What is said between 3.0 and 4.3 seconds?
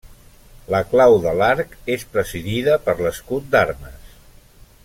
l'escut d'armes.